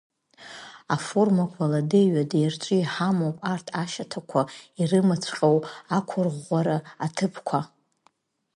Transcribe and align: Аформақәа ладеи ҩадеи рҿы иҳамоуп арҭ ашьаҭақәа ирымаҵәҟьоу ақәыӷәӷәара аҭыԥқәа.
Аформақәа 0.95 1.71
ладеи 1.71 2.07
ҩадеи 2.13 2.47
рҿы 2.53 2.75
иҳамоуп 2.81 3.37
арҭ 3.51 3.67
ашьаҭақәа 3.81 4.41
ирымаҵәҟьоу 4.79 5.57
ақәыӷәӷәара 5.97 6.77
аҭыԥқәа. 7.05 7.61